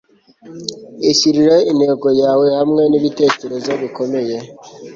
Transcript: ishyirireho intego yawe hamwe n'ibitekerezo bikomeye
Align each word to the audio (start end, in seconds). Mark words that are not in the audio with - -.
ishyirireho 1.11 1.61
intego 1.71 2.07
yawe 2.21 2.45
hamwe 2.57 2.81
n'ibitekerezo 2.91 3.71
bikomeye 3.81 4.37